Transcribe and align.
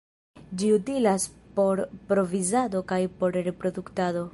Ĝi 0.61 0.69
utilas 0.77 1.27
por 1.59 1.83
provizado 2.13 2.85
kaj 2.95 3.03
por 3.21 3.43
reproduktado. 3.51 4.29